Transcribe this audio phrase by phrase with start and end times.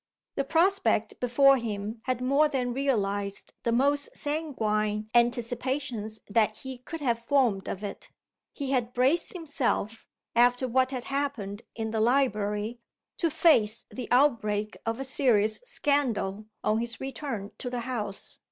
[0.33, 7.01] The prospect before him had more than realized the most sanguine anticipations that he could
[7.01, 8.09] have formed of it.
[8.51, 12.79] He had braced himself after what had happened in the library
[13.17, 18.39] to face the outbreak of a serious scandal, on his return to the house.